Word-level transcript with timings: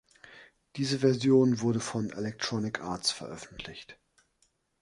Diese 0.77 0.97
Version 0.97 1.59
wurde 1.59 1.79
von 1.79 2.09
Electronic 2.09 2.79
Arts 2.81 3.11
veröffentlicht. 3.11 3.99